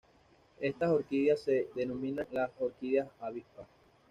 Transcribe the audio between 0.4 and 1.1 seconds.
Estas